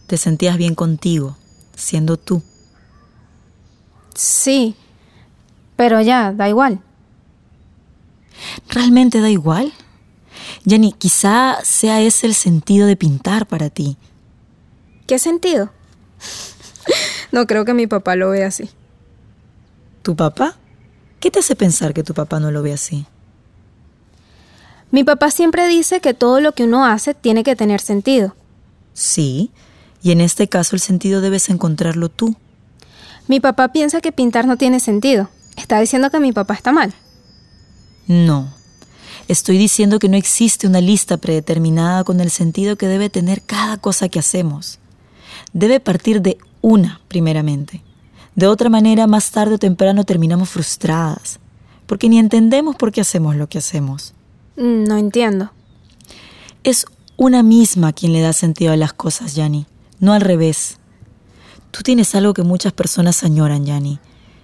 te 0.08 0.16
sentías 0.16 0.56
bien 0.56 0.74
contigo, 0.74 1.36
siendo 1.76 2.16
tú. 2.16 2.42
Sí, 4.16 4.78
pero 5.76 6.00
ya, 6.00 6.32
da 6.32 6.48
igual. 6.48 6.82
¿Realmente 8.70 9.22
da 9.22 9.30
igual? 9.30 9.74
Jenny, 10.66 10.94
quizá 10.94 11.58
sea 11.64 12.02
ese 12.02 12.28
el 12.28 12.36
sentido 12.36 12.88
de 12.88 12.96
pintar 12.96 13.48
para 13.48 13.70
ti. 13.70 13.98
¿Qué 15.06 15.20
sentido? 15.20 15.72
no 17.32 17.48
creo 17.48 17.66
que 17.66 17.74
mi 17.74 17.88
papá 17.88 18.16
lo 18.16 18.30
vea 18.30 18.48
así. 18.48 18.70
¿Tu 20.02 20.16
papá? 20.16 20.58
¿Qué 21.20 21.32
te 21.32 21.40
hace 21.40 21.56
pensar 21.56 21.94
que 21.94 22.04
tu 22.04 22.14
papá 22.14 22.40
no 22.40 22.52
lo 22.52 22.62
ve 22.62 22.74
así? 22.74 23.06
Mi 24.92 25.04
papá 25.04 25.32
siempre 25.32 25.68
dice 25.68 26.00
que 26.00 26.14
todo 26.14 26.40
lo 26.40 26.54
que 26.54 26.64
uno 26.64 26.86
hace 26.86 27.14
tiene 27.14 27.44
que 27.44 27.56
tener 27.56 27.82
sentido. 27.82 28.36
Sí, 28.94 29.52
y 30.02 30.12
en 30.12 30.22
este 30.22 30.48
caso 30.48 30.76
el 30.76 30.80
sentido 30.80 31.22
debes 31.22 31.50
encontrarlo 31.50 32.10
tú. 32.10 32.36
Mi 33.28 33.40
papá 33.40 33.74
piensa 33.74 34.00
que 34.00 34.14
pintar 34.14 34.46
no 34.46 34.58
tiene 34.58 34.80
sentido. 34.80 35.30
¿Está 35.58 35.80
diciendo 35.80 36.10
que 36.10 36.20
mi 36.20 36.32
papá 36.32 36.54
está 36.54 36.72
mal? 36.72 36.94
No. 38.08 38.54
Estoy 39.28 39.58
diciendo 39.58 40.00
que 40.00 40.10
no 40.10 40.16
existe 40.16 40.68
una 40.68 40.80
lista 40.80 41.18
predeterminada 41.18 42.04
con 42.04 42.22
el 42.22 42.32
sentido 42.32 42.78
que 42.78 42.88
debe 42.88 43.10
tener 43.10 43.42
cada 43.42 43.78
cosa 43.78 44.08
que 44.08 44.20
hacemos. 44.20 44.80
Debe 45.54 45.80
partir 45.80 46.22
de 46.22 46.38
una, 46.62 47.02
primeramente. 47.08 47.84
De 48.36 48.48
otra 48.48 48.70
manera, 48.70 49.08
más 49.08 49.32
tarde 49.32 49.56
o 49.56 49.60
temprano 49.60 50.04
terminamos 50.06 50.50
frustradas, 50.50 51.40
porque 51.86 52.08
ni 52.08 52.20
entendemos 52.20 52.76
por 52.76 52.92
qué 52.92 53.02
hacemos 53.02 53.36
lo 53.36 53.48
que 53.50 53.58
hacemos. 53.58 54.14
Mm, 54.56 54.84
No 54.84 54.98
entiendo. 54.98 55.52
Es 56.64 56.86
una 57.18 57.44
misma 57.44 57.94
quien 57.94 58.14
le 58.14 58.22
da 58.22 58.32
sentido 58.32 58.72
a 58.72 58.78
las 58.78 58.94
cosas, 58.94 59.36
Yanni, 59.36 59.66
no 60.00 60.14
al 60.14 60.22
revés. 60.22 60.78
Tú 61.72 61.82
tienes 61.82 62.14
algo 62.16 62.34
que 62.34 62.44
muchas 62.44 62.74
personas 62.74 63.24
añoran, 63.24 63.66
Yanni, 63.66 64.00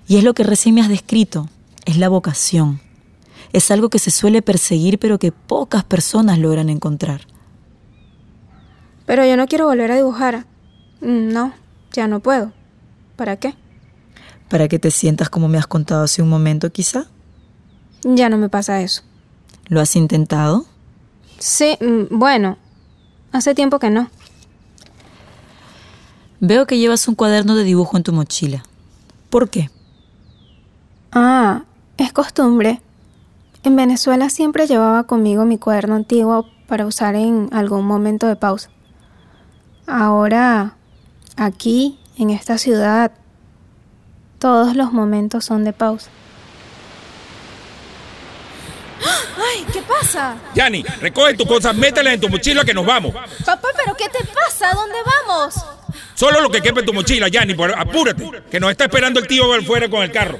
y 0.07 0.17
es 0.17 0.23
lo 0.23 0.33
que 0.33 0.43
recién 0.43 0.75
me 0.75 0.81
has 0.81 0.89
descrito, 0.89 1.47
es 1.85 1.97
la 1.97 2.09
vocación. 2.09 2.81
Es 3.53 3.71
algo 3.71 3.89
que 3.89 3.99
se 3.99 4.11
suele 4.11 4.41
perseguir 4.41 4.99
pero 4.99 5.19
que 5.19 5.31
pocas 5.31 5.83
personas 5.83 6.39
logran 6.39 6.69
encontrar. 6.69 7.21
Pero 9.05 9.25
yo 9.25 9.37
no 9.37 9.47
quiero 9.47 9.67
volver 9.67 9.91
a 9.91 9.95
dibujar. 9.95 10.45
Mm, 11.01 11.31
No, 11.31 11.53
ya 11.91 12.07
no 12.07 12.19
puedo. 12.19 12.51
¿Para 13.15 13.37
qué? 13.37 13.53
Para 14.49 14.67
que 14.67 14.79
te 14.79 14.91
sientas 14.91 15.29
como 15.29 15.47
me 15.47 15.57
has 15.57 15.67
contado 15.67 16.03
hace 16.03 16.21
un 16.21 16.29
momento, 16.29 16.71
quizá. 16.71 17.05
Ya 18.03 18.29
no 18.29 18.37
me 18.37 18.49
pasa 18.49 18.81
eso. 18.81 19.03
¿Lo 19.67 19.79
has 19.79 19.95
intentado? 19.95 20.65
Sí, 21.39 21.77
mm, 21.79 22.17
bueno, 22.17 22.57
hace 23.31 23.55
tiempo 23.55 23.79
que 23.79 23.89
no. 23.89 24.09
Veo 26.39 26.67
que 26.67 26.77
llevas 26.77 27.07
un 27.07 27.15
cuaderno 27.15 27.55
de 27.55 27.63
dibujo 27.63 27.95
en 27.97 28.03
tu 28.03 28.11
mochila. 28.13 28.63
¿Por 29.29 29.49
qué? 29.49 29.69
Ah, 31.11 31.63
es 31.97 32.11
costumbre. 32.11 32.81
En 33.63 33.75
Venezuela 33.75 34.29
siempre 34.29 34.67
llevaba 34.67 35.03
conmigo 35.03 35.45
mi 35.45 35.57
cuaderno 35.57 35.95
antiguo 35.95 36.49
para 36.67 36.85
usar 36.85 37.15
en 37.15 37.49
algún 37.53 37.85
momento 37.85 38.27
de 38.27 38.35
pausa. 38.35 38.69
Ahora, 39.87 40.75
aquí, 41.37 41.99
en 42.17 42.29
esta 42.29 42.57
ciudad, 42.57 43.11
todos 44.39 44.75
los 44.75 44.91
momentos 44.91 45.45
son 45.45 45.63
de 45.63 45.73
pausa. 45.73 46.09
Ay, 49.05 49.65
¿qué 49.71 49.81
pasa? 49.81 50.35
Yanni, 50.55 50.83
recoge 51.01 51.33
tus 51.35 51.47
cosas, 51.47 51.75
mételas 51.75 52.13
en 52.13 52.21
tu 52.21 52.29
mochila 52.29 52.63
que 52.63 52.73
nos 52.73 52.85
vamos. 52.85 53.13
Papá, 53.45 53.67
¿pero 53.75 53.95
qué 53.95 54.07
te 54.09 54.23
pasa? 54.25 54.71
¿A 54.71 54.73
dónde 54.75 54.95
vamos? 55.27 55.55
Solo 56.15 56.41
lo 56.41 56.49
que 56.49 56.61
quepa 56.61 56.79
en 56.81 56.85
tu 56.85 56.93
mochila, 56.93 57.27
Yanni, 57.27 57.53
por- 57.53 57.77
apúrate, 57.77 58.29
que 58.49 58.59
nos 58.59 58.71
está 58.71 58.85
esperando 58.85 59.19
el 59.19 59.27
tío 59.27 59.43
fuera 59.63 59.89
con 59.89 60.01
el 60.03 60.11
carro. 60.11 60.39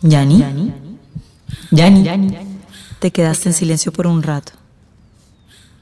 ¿Yani? 0.00 0.72
¿Yani? 1.72 2.36
Te 2.98 3.10
quedaste 3.10 3.48
en 3.48 3.54
silencio 3.54 3.92
por 3.92 4.06
un 4.06 4.22
rato. 4.22 4.52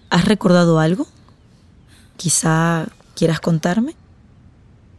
¿Has 0.08 0.24
recordado 0.24 0.78
algo? 0.78 1.06
Quizá 2.16 2.86
quieras 3.14 3.40
contarme. 3.40 3.94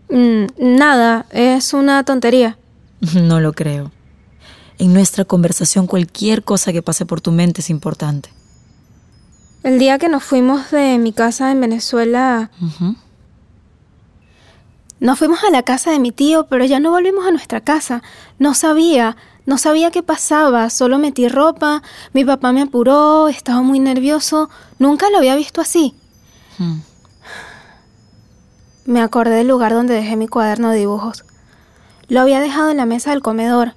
Mm, 0.09 0.45
nada, 0.77 1.25
es 1.31 1.73
una 1.73 2.03
tontería. 2.03 2.57
No 3.15 3.39
lo 3.39 3.53
creo. 3.53 3.91
En 4.77 4.93
nuestra 4.93 5.25
conversación 5.25 5.87
cualquier 5.87 6.43
cosa 6.43 6.71
que 6.71 6.81
pase 6.81 7.05
por 7.05 7.21
tu 7.21 7.31
mente 7.31 7.61
es 7.61 7.69
importante. 7.69 8.29
El 9.63 9.79
día 9.79 9.97
que 9.99 10.09
nos 10.09 10.23
fuimos 10.23 10.71
de 10.71 10.97
mi 10.97 11.13
casa 11.13 11.51
en 11.51 11.61
Venezuela, 11.61 12.49
nos 14.99 15.19
fuimos 15.19 15.43
a 15.43 15.51
la 15.51 15.61
casa 15.63 15.91
de 15.91 15.99
mi 15.99 16.11
tío, 16.11 16.47
pero 16.47 16.65
ya 16.65 16.79
no 16.79 16.91
volvimos 16.91 17.25
a 17.27 17.31
nuestra 17.31 17.61
casa. 17.61 18.01
No 18.39 18.55
sabía, 18.55 19.17
no 19.45 19.57
sabía 19.57 19.91
qué 19.91 20.03
pasaba, 20.03 20.69
solo 20.69 20.99
metí 20.99 21.27
ropa, 21.27 21.81
mi 22.13 22.23
papá 22.23 22.51
me 22.51 22.61
apuró, 22.61 23.27
estaba 23.27 23.61
muy 23.61 23.79
nervioso, 23.79 24.49
nunca 24.79 25.09
lo 25.09 25.17
había 25.17 25.35
visto 25.35 25.61
así. 25.61 25.95
Mm. 26.57 26.79
Me 28.85 29.01
acordé 29.01 29.35
del 29.35 29.47
lugar 29.47 29.73
donde 29.73 29.93
dejé 29.93 30.15
mi 30.15 30.27
cuaderno 30.27 30.71
de 30.71 30.79
dibujos. 30.79 31.23
Lo 32.07 32.21
había 32.21 32.39
dejado 32.39 32.71
en 32.71 32.77
la 32.77 32.85
mesa 32.85 33.11
del 33.11 33.21
comedor, 33.21 33.73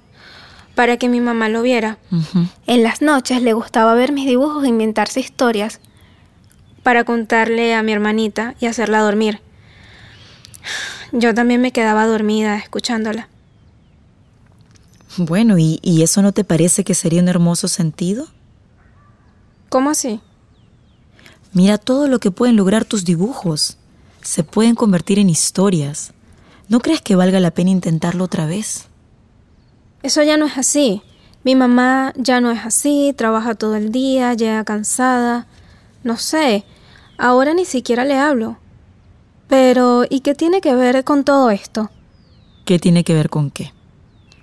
para 0.75 0.97
que 0.97 1.09
mi 1.09 1.21
mamá 1.21 1.49
lo 1.49 1.62
viera. 1.62 1.99
En 2.66 2.83
las 2.83 3.00
noches 3.00 3.42
le 3.42 3.52
gustaba 3.52 3.94
ver 3.94 4.12
mis 4.12 4.26
dibujos 4.26 4.64
e 4.64 4.68
inventarse 4.68 5.21
historias 5.21 5.80
para 6.83 7.04
contarle 7.04 7.75
a 7.75 7.83
mi 7.83 7.92
hermanita 7.92 8.54
y 8.61 8.66
hacerla 8.66 9.00
dormir. 9.00 9.40
Yo 11.12 11.33
también 11.33 11.61
me 11.61 11.73
quedaba 11.73 12.06
dormida 12.06 12.56
escuchándola. 12.56 13.28
Bueno, 15.16 15.59
¿y, 15.59 15.78
¿y 15.83 16.02
eso 16.02 16.23
no 16.23 16.33
te 16.33 16.44
parece 16.44 16.85
que 16.85 16.94
sería 16.94 17.21
un 17.21 17.28
hermoso 17.28 17.68
sentido? 17.68 18.26
¿Cómo 19.68 19.90
así? 19.90 20.21
Mira 21.52 21.78
todo 21.78 22.09
lo 22.09 22.18
que 22.18 22.33
pueden 22.33 22.56
lograr 22.56 22.85
tus 22.85 23.04
dibujos. 23.04 23.76
Se 24.23 24.42
pueden 24.42 24.75
convertir 24.75 25.18
en 25.18 25.30
historias. 25.30 26.12
¿No 26.68 26.80
crees 26.80 27.00
que 27.00 27.14
valga 27.14 27.38
la 27.40 27.52
pena 27.52 27.71
intentarlo 27.71 28.25
otra 28.25 28.47
vez? 28.47 28.88
Eso 30.02 30.23
ya 30.23 30.37
no 30.37 30.47
es 30.47 30.59
así. 30.59 31.02
Mi 31.44 31.54
mamá 31.54 32.12
ya 32.16 32.40
no 32.40 32.50
es 32.50 32.64
así, 32.64 33.14
trabaja 33.16 33.54
todo 33.54 33.76
el 33.76 33.92
día, 33.92 34.35
llega 34.35 34.64
cansada. 34.64 35.47
No 36.02 36.16
sé, 36.16 36.64
ahora 37.18 37.54
ni 37.54 37.64
siquiera 37.64 38.04
le 38.04 38.18
hablo. 38.18 38.56
Pero, 39.47 40.04
¿y 40.09 40.21
qué 40.21 40.35
tiene 40.35 40.61
que 40.61 40.75
ver 40.75 41.04
con 41.04 41.23
todo 41.23 41.50
esto? 41.50 41.90
¿Qué 42.64 42.78
tiene 42.78 43.04
que 43.04 43.14
ver 43.14 43.28
con 43.28 43.50
qué? 43.50 43.73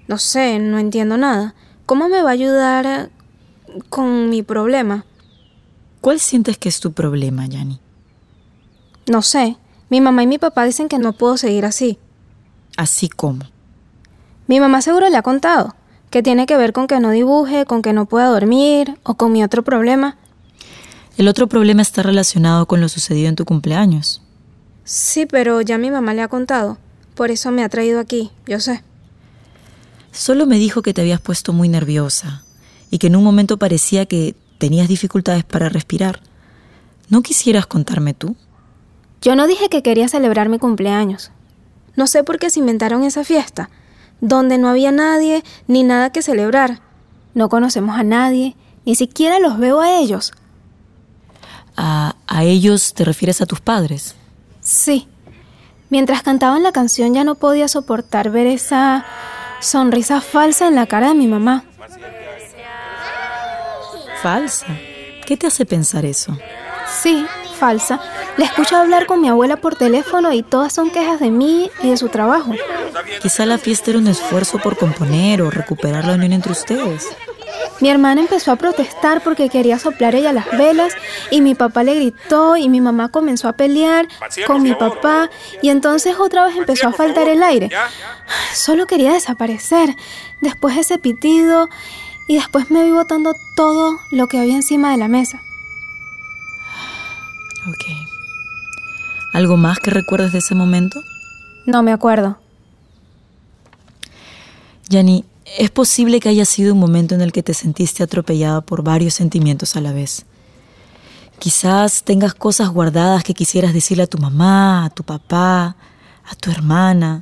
No 0.08 0.17
sé, 0.17 0.60
no 0.60 0.79
entiendo 0.79 1.17
nada. 1.17 1.55
¿Cómo 1.86 2.10
me 2.10 2.22
va 2.22 2.29
a 2.29 2.34
ayudar 2.34 3.10
con 3.89 4.29
mi 4.29 4.43
problema? 4.43 5.05
¿Cuál 6.01 6.20
sientes 6.20 6.58
que 6.58 6.70
es 6.70 6.79
tu 6.79 6.93
problema, 6.93 7.46
Yani? 7.46 7.79
No 9.08 9.22
sé. 9.22 9.58
Mi 9.89 10.01
mamá 10.01 10.24
y 10.24 10.27
mi 10.27 10.38
papá 10.38 10.63
dicen 10.63 10.88
que 10.88 10.98
no 10.98 11.13
puedo 11.13 11.38
seguir 11.38 11.65
así. 11.65 12.00
Así 12.77 13.10
como. 13.10 13.46
Mi 14.48 14.60
mamá 14.60 14.81
seguro 14.81 15.10
le 15.10 15.17
ha 15.17 15.22
contado 15.22 15.75
que 16.10 16.22
tiene 16.22 16.46
que 16.46 16.58
ver 16.58 16.74
con 16.74 16.88
que 16.88 17.00
no 17.00 17.10
dibuje, 17.10 17.65
con 17.65 17.81
que 17.81 17.93
no 17.93 18.05
pueda 18.05 18.27
dormir 18.27 19.00
o 19.03 19.15
con 19.15 19.31
mi 19.31 19.43
otro 19.43 19.63
problema. 19.63 20.17
El 21.17 21.27
otro 21.27 21.48
problema 21.48 21.81
está 21.81 22.03
relacionado 22.03 22.67
con 22.67 22.81
lo 22.81 22.89
sucedido 22.89 23.29
en 23.29 23.36
tu 23.36 23.46
cumpleaños. 23.46 24.22
Sí, 24.84 25.25
pero 25.25 25.62
ya 25.62 25.77
mi 25.77 25.89
mamá 25.89 26.13
le 26.13 26.22
ha 26.22 26.27
contado. 26.27 26.77
Por 27.15 27.31
eso 27.31 27.51
me 27.51 27.63
ha 27.63 27.70
traído 27.70 28.00
aquí, 28.00 28.31
yo 28.46 28.60
sé. 28.60 28.84
Solo 30.12 30.46
me 30.46 30.58
dijo 30.58 30.82
que 30.82 30.94
te 30.94 31.01
habías 31.01 31.22
puesto 31.22 31.53
muy 31.53 31.70
nerviosa 31.70 32.44
y 32.89 32.98
que 32.98 33.08
en 33.08 33.15
un 33.15 33.24
momento 33.24 33.58
parecía 33.58 34.06
que 34.06 34.36
tenías 34.58 34.88
dificultades 34.88 35.44
para 35.44 35.70
respirar. 35.70 36.20
¿No 37.10 37.22
quisieras 37.22 37.65
contarme 37.65 38.13
tú? 38.13 38.36
Yo 39.22 39.36
no 39.36 39.48
dije 39.48 39.70
que 39.70 39.84
quería 39.84 40.08
celebrar 40.08 40.50
mi 40.50 40.60
cumpleaños. 40.60 41.32
No 41.96 42.08
sé 42.08 42.24
por 42.24 42.39
qué 42.39 42.50
se 42.50 42.60
inventaron 42.60 43.03
esa 43.03 43.24
fiesta, 43.24 43.70
donde 44.20 44.58
no 44.58 44.68
había 44.68 44.91
nadie 44.91 45.44
ni 45.68 45.84
nada 45.84 46.12
que 46.12 46.22
celebrar. 46.22 46.82
No 47.34 47.50
conocemos 47.50 47.98
a 47.98 48.03
nadie, 48.03 48.56
ni 48.86 48.96
siquiera 48.96 49.39
los 49.39 49.58
veo 49.58 49.80
a 49.80 50.00
ellos. 50.00 50.34
¿A, 51.77 52.15
a 52.27 52.44
ellos 52.44 52.94
te 52.94 53.06
refieres 53.06 53.41
a 53.41 53.46
tus 53.46 53.62
padres? 53.62 54.15
Sí. 54.62 55.08
Mientras 55.89 56.24
cantaban 56.24 56.63
la 56.63 56.72
canción 56.72 57.13
ya 57.13 57.24
no 57.24 57.36
podía 57.36 57.68
soportar 57.68 58.32
ver 58.32 58.48
esa 58.48 59.06
sonrisa 59.62 60.20
falsa 60.20 60.68
en 60.68 60.75
la 60.75 60.88
cara 60.88 61.10
de 61.10 61.15
mi 61.15 61.27
mamá. 61.27 61.63
¿Falsa? 64.22 64.68
¿Qué 65.25 65.38
te 65.38 65.48
hace 65.48 65.65
pensar 65.65 66.06
eso? 66.06 66.38
Sí, 67.01 67.25
falsa. 67.58 68.01
Le 68.38 68.46
escucho 68.46 68.75
hablar 68.75 69.06
con 69.06 69.22
mi 69.22 69.30
abuela 69.30 69.58
por 69.58 69.75
teléfono 69.75 70.34
y 70.34 70.44
todas 70.44 70.74
son 70.74 70.89
quejas 70.91 71.20
de 71.20 71.32
mí 71.32 71.72
y 71.82 71.89
de 71.89 71.98
su 71.98 72.10
trabajo. 72.10 72.51
Quizá 73.22 73.46
la 73.46 73.58
fiesta 73.58 73.91
era 73.91 74.00
un 74.00 74.08
esfuerzo 74.08 74.60
por 74.60 74.77
componer 74.77 75.41
o 75.41 75.50
recuperar 75.50 76.06
la 76.06 76.13
unión 76.13 76.34
entre 76.34 76.51
ustedes. 76.51 77.08
Mi 77.81 77.89
hermana 77.89 78.21
empezó 78.21 78.51
a 78.51 78.55
protestar 78.55 79.23
porque 79.23 79.50
quería 79.50 79.79
soplar 79.79 80.13
ella 80.13 80.31
las 80.31 80.50
velas 80.55 80.93
y 81.31 81.41
mi 81.41 81.55
papá 81.55 81.83
le 81.83 81.95
gritó 81.95 82.55
y 82.55 82.69
mi 82.69 82.79
mamá 82.79 83.09
comenzó 83.09 83.47
a 83.47 83.53
pelear 83.53 84.07
con 84.45 84.61
mi 84.61 84.75
papá 84.75 85.31
y 85.63 85.69
entonces 85.69 86.15
otra 86.19 86.45
vez 86.45 86.55
empezó 86.55 86.88
a 86.88 86.93
faltar 86.93 87.27
el 87.27 87.41
aire. 87.41 87.69
Solo 88.53 88.85
quería 88.85 89.13
desaparecer 89.13 89.95
después 90.41 90.75
de 90.75 90.81
ese 90.81 91.00
pitido 91.00 91.69
y 92.27 92.35
después 92.35 92.69
me 92.69 92.83
vi 92.83 92.91
botando 92.91 93.33
todo 93.55 94.00
lo 94.11 94.27
que 94.27 94.39
había 94.39 94.55
encima 94.55 94.91
de 94.91 94.97
la 94.97 95.07
mesa. 95.07 95.41
Ok. 97.67 97.85
¿Algo 99.33 99.57
más 99.57 99.79
que 99.79 99.89
recuerdes 99.89 100.33
de 100.33 100.39
ese 100.39 100.53
momento? 100.53 101.01
No 101.65 101.81
me 101.81 101.91
acuerdo. 101.91 102.38
Yani, 104.88 105.25
es 105.58 105.70
posible 105.70 106.20
que 106.20 106.29
haya 106.29 106.46
sido 106.46 106.74
un 106.74 106.79
momento 106.79 107.15
en 107.15 107.22
el 107.22 107.31
que 107.31 107.43
te 107.43 107.53
sentiste 107.53 108.03
atropellada 108.03 108.62
por 108.62 108.84
varios 108.84 109.13
sentimientos 109.13 109.75
a 109.75 109.81
la 109.81 109.91
vez. 109.91 110.25
Quizás 111.39 112.03
tengas 112.03 112.34
cosas 112.34 112.70
guardadas 112.70 113.24
que 113.24 113.34
quisieras 113.34 113.74
decirle 113.74 114.03
a 114.03 114.08
tu 114.08 114.17
mamá, 114.17 114.86
a 114.86 114.89
tu 114.89 115.03
papá, 115.03 115.75
a 116.24 116.36
tu 116.36 116.51
hermana, 116.51 117.22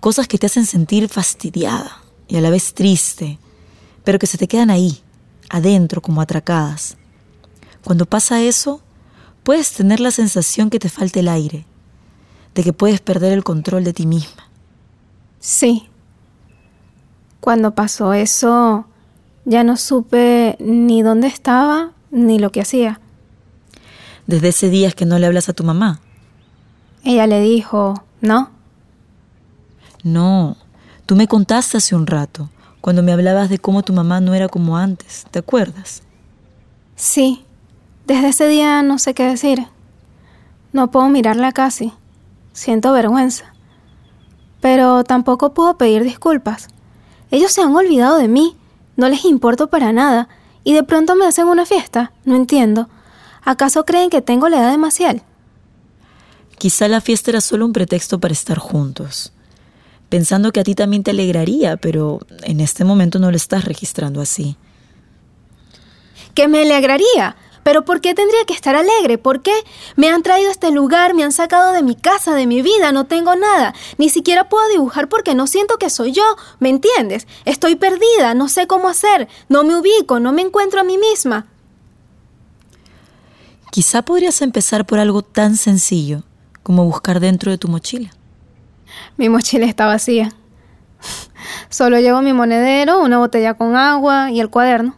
cosas 0.00 0.28
que 0.28 0.38
te 0.38 0.46
hacen 0.46 0.64
sentir 0.64 1.08
fastidiada 1.08 2.02
y 2.28 2.36
a 2.36 2.40
la 2.40 2.50
vez 2.50 2.72
triste, 2.74 3.38
pero 4.04 4.18
que 4.18 4.26
se 4.26 4.38
te 4.38 4.48
quedan 4.48 4.70
ahí, 4.70 5.00
adentro, 5.50 6.00
como 6.00 6.20
atracadas. 6.20 6.96
Cuando 7.84 8.06
pasa 8.06 8.40
eso, 8.40 8.80
puedes 9.42 9.72
tener 9.72 10.00
la 10.00 10.10
sensación 10.10 10.70
que 10.70 10.78
te 10.78 10.88
falta 10.88 11.20
el 11.20 11.28
aire, 11.28 11.66
de 12.54 12.62
que 12.62 12.72
puedes 12.72 13.00
perder 13.00 13.32
el 13.32 13.44
control 13.44 13.84
de 13.84 13.92
ti 13.92 14.06
misma. 14.06 14.48
Sí. 15.40 15.87
Cuando 17.40 17.74
pasó 17.74 18.12
eso, 18.12 18.86
ya 19.44 19.64
no 19.64 19.76
supe 19.76 20.56
ni 20.60 21.02
dónde 21.02 21.28
estaba 21.28 21.92
ni 22.10 22.38
lo 22.38 22.50
que 22.50 22.60
hacía. 22.60 23.00
Desde 24.26 24.48
ese 24.48 24.68
día 24.68 24.88
es 24.88 24.94
que 24.94 25.06
no 25.06 25.18
le 25.18 25.26
hablas 25.26 25.48
a 25.48 25.52
tu 25.54 25.64
mamá. 25.64 26.00
Ella 27.04 27.26
le 27.26 27.40
dijo, 27.40 28.02
¿no? 28.20 28.50
No, 30.02 30.56
tú 31.06 31.16
me 31.16 31.28
contaste 31.28 31.78
hace 31.78 31.94
un 31.94 32.06
rato, 32.06 32.50
cuando 32.80 33.02
me 33.02 33.12
hablabas 33.12 33.48
de 33.48 33.58
cómo 33.58 33.82
tu 33.82 33.92
mamá 33.92 34.20
no 34.20 34.34
era 34.34 34.48
como 34.48 34.76
antes, 34.76 35.26
¿te 35.30 35.38
acuerdas? 35.38 36.02
Sí. 36.96 37.44
Desde 38.06 38.28
ese 38.28 38.48
día 38.48 38.82
no 38.82 38.98
sé 38.98 39.14
qué 39.14 39.24
decir. 39.24 39.66
No 40.72 40.90
puedo 40.90 41.08
mirarla 41.08 41.52
casi. 41.52 41.92
Siento 42.52 42.92
vergüenza. 42.92 43.52
Pero 44.60 45.04
tampoco 45.04 45.52
puedo 45.52 45.76
pedir 45.76 46.02
disculpas. 46.04 46.68
Ellos 47.30 47.52
se 47.52 47.62
han 47.62 47.74
olvidado 47.74 48.18
de 48.18 48.28
mí, 48.28 48.56
no 48.96 49.08
les 49.08 49.24
importo 49.24 49.68
para 49.68 49.92
nada, 49.92 50.28
y 50.64 50.72
de 50.72 50.82
pronto 50.82 51.14
me 51.14 51.26
hacen 51.26 51.46
una 51.46 51.66
fiesta. 51.66 52.12
No 52.24 52.36
entiendo. 52.36 52.88
¿Acaso 53.42 53.84
creen 53.84 54.10
que 54.10 54.22
tengo 54.22 54.48
la 54.48 54.58
edad 54.58 54.70
de 54.70 54.78
Maciel? 54.78 55.22
Quizá 56.58 56.88
la 56.88 57.00
fiesta 57.00 57.30
era 57.30 57.40
solo 57.40 57.64
un 57.64 57.72
pretexto 57.72 58.18
para 58.18 58.32
estar 58.32 58.58
juntos, 58.58 59.32
pensando 60.08 60.50
que 60.50 60.60
a 60.60 60.64
ti 60.64 60.74
también 60.74 61.04
te 61.04 61.12
alegraría, 61.12 61.76
pero 61.76 62.18
en 62.42 62.60
este 62.60 62.84
momento 62.84 63.18
no 63.18 63.30
lo 63.30 63.36
estás 63.36 63.64
registrando 63.64 64.20
así. 64.20 64.56
¿Que 66.34 66.48
me 66.48 66.62
alegraría? 66.62 67.36
¿Pero 67.68 67.84
por 67.84 68.00
qué 68.00 68.14
tendría 68.14 68.46
que 68.46 68.54
estar 68.54 68.74
alegre? 68.74 69.18
¿Por 69.18 69.42
qué? 69.42 69.52
Me 69.94 70.08
han 70.08 70.22
traído 70.22 70.48
a 70.48 70.52
este 70.52 70.70
lugar, 70.70 71.12
me 71.12 71.22
han 71.22 71.32
sacado 71.32 71.74
de 71.74 71.82
mi 71.82 71.96
casa, 71.96 72.34
de 72.34 72.46
mi 72.46 72.62
vida, 72.62 72.92
no 72.92 73.04
tengo 73.04 73.36
nada. 73.36 73.74
Ni 73.98 74.08
siquiera 74.08 74.48
puedo 74.48 74.66
dibujar 74.70 75.10
porque 75.10 75.34
no 75.34 75.46
siento 75.46 75.76
que 75.76 75.90
soy 75.90 76.12
yo, 76.12 76.22
¿me 76.60 76.70
entiendes? 76.70 77.26
Estoy 77.44 77.74
perdida, 77.74 78.32
no 78.32 78.48
sé 78.48 78.66
cómo 78.66 78.88
hacer, 78.88 79.28
no 79.50 79.64
me 79.64 79.76
ubico, 79.76 80.18
no 80.18 80.32
me 80.32 80.40
encuentro 80.40 80.80
a 80.80 80.82
mí 80.82 80.96
misma. 80.96 81.44
Quizá 83.70 84.00
podrías 84.00 84.40
empezar 84.40 84.86
por 84.86 84.98
algo 84.98 85.20
tan 85.20 85.54
sencillo 85.58 86.22
como 86.62 86.86
buscar 86.86 87.20
dentro 87.20 87.50
de 87.50 87.58
tu 87.58 87.68
mochila. 87.68 88.08
Mi 89.18 89.28
mochila 89.28 89.66
está 89.66 89.84
vacía. 89.84 90.32
Solo 91.68 91.98
llevo 92.00 92.22
mi 92.22 92.32
monedero, 92.32 93.02
una 93.02 93.18
botella 93.18 93.58
con 93.58 93.76
agua 93.76 94.30
y 94.30 94.40
el 94.40 94.48
cuaderno. 94.48 94.96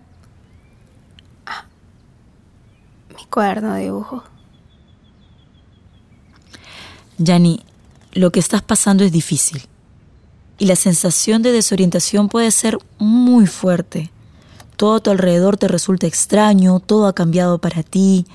Ah, 1.47 1.65
mi 3.17 3.20
cuaderno 3.31 3.75
de 3.75 3.85
dibujo. 3.85 4.23
Yani, 7.19 7.61
lo 8.13 8.33
que 8.33 8.41
estás 8.41 8.63
pasando 8.63 9.05
es 9.05 9.13
difícil. 9.13 9.63
Y 10.59 10.67
la 10.67 10.77
sensación 10.77 11.43
de 11.43 11.53
desorientación 11.53 12.29
puede 12.29 12.51
ser 12.51 12.79
muy 12.99 13.47
fuerte. 13.47 14.11
Todo 14.77 14.97
a 14.97 15.01
tu 15.01 15.11
alrededor 15.11 15.57
te 15.57 15.69
resulta 15.69 16.07
extraño, 16.07 16.81
todo 16.81 17.07
ha 17.07 17.15
cambiado 17.15 17.59
para 17.59 17.83
ti, 17.83 18.27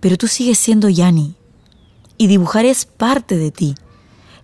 pero 0.00 0.16
tú 0.16 0.28
sigues 0.28 0.58
siendo 0.58 0.88
Yani. 0.88 1.34
Y 2.18 2.28
dibujar 2.28 2.64
es 2.64 2.84
parte 2.84 3.36
de 3.36 3.50
ti. 3.50 3.74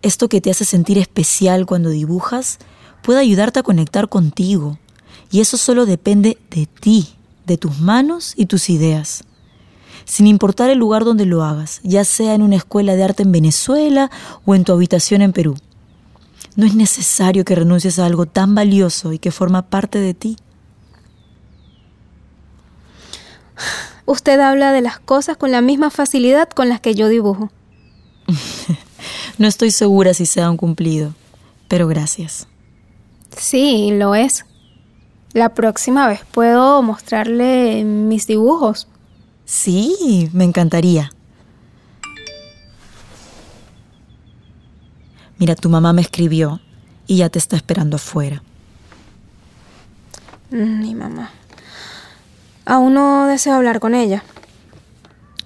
Esto 0.03 0.29
que 0.29 0.41
te 0.41 0.51
hace 0.51 0.65
sentir 0.65 0.99
especial 0.99 1.65
cuando 1.65 1.91
dibujas 1.91 2.59
puede 3.03 3.21
ayudarte 3.21 3.61
a 3.61 3.63
conectar 3.63 4.09
contigo. 4.09 4.79
Y 5.31 5.41
eso 5.41 5.57
solo 5.57 5.87
depende 5.87 6.39
de 6.51 6.67
ti, 6.67 7.09
de 7.47 7.57
tus 7.57 7.79
manos 7.81 8.35
y 8.37 8.47
tus 8.47 8.69
ideas. 8.69 9.25
Sin 10.05 10.27
importar 10.27 10.71
el 10.71 10.79
lugar 10.79 11.05
donde 11.05 11.27
lo 11.27 11.43
hagas, 11.43 11.81
ya 11.83 12.05
sea 12.05 12.35
en 12.35 12.43
una 12.43 12.57
escuela 12.57 12.97
de 12.97 13.05
arte 13.05 13.23
en 13.23 13.33
Venezuela 13.33 14.11
o 14.45 14.55
en 14.55 14.65
tu 14.65 14.73
habitación 14.73 15.23
en 15.23 15.33
Perú. 15.33 15.57
No 16.57 16.67
es 16.67 16.75
necesario 16.75 17.45
que 17.45 17.55
renuncies 17.55 17.99
a 17.99 18.07
algo 18.07 18.27
tan 18.27 18.55
valioso 18.55 19.13
y 19.13 19.19
que 19.19 19.31
forma 19.31 19.63
parte 19.63 19.99
de 19.99 20.15
ti. 20.15 20.37
Usted 24.05 24.39
habla 24.41 24.73
de 24.73 24.83
las 24.83 24.99
cosas 24.99 25.37
con 25.37 25.53
la 25.53 25.61
misma 25.61 25.91
facilidad 25.91 26.49
con 26.51 26.69
las 26.69 26.81
que 26.81 26.95
yo 26.95 27.09
dibujo. 27.09 27.51
no 29.39 29.47
estoy 29.47 29.71
segura 29.71 30.13
si 30.13 30.27
se 30.27 30.43
han 30.43 30.57
cumplido, 30.57 31.15
pero 31.69 31.87
gracias. 31.87 32.49
Sí, 33.37 33.91
lo 33.93 34.15
es. 34.15 34.45
La 35.33 35.55
próxima 35.55 36.07
vez 36.09 36.21
puedo 36.31 36.83
mostrarle 36.83 37.85
mis 37.85 38.27
dibujos. 38.27 38.89
Sí, 39.53 40.31
me 40.33 40.45
encantaría. 40.45 41.13
Mira, 45.37 45.55
tu 45.55 45.69
mamá 45.69 45.93
me 45.93 46.01
escribió 46.01 46.63
y 47.07 47.19
ya 47.19 47.29
te 47.29 47.39
está 47.39 47.57
esperando 47.57 47.97
afuera. 47.97 48.43
Mi 50.49 50.95
mamá. 50.95 51.33
Aún 52.65 52.95
no 52.95 53.27
deseo 53.27 53.53
hablar 53.53 53.79
con 53.79 53.95
ella. 53.95 54.25